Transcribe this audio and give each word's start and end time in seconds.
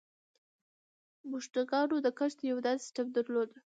بوشنګانو 1.29 1.97
د 2.05 2.07
کښت 2.19 2.39
یو 2.51 2.57
داسې 2.65 2.81
سیستم 2.85 3.07
درلود 3.15 3.49